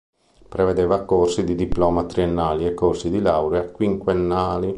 [0.49, 4.69] Prevedeva corsi di diploma triennali e corsi di laurea quinquennali.